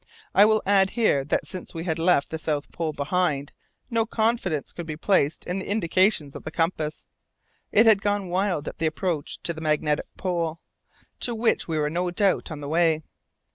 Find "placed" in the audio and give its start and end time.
4.97-5.45